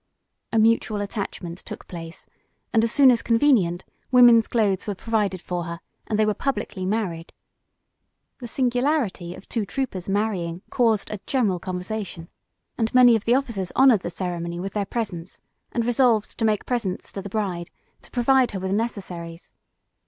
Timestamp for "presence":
14.85-15.39